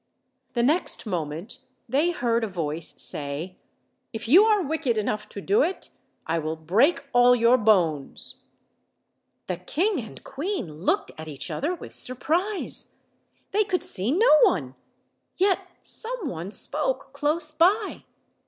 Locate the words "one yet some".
14.41-16.27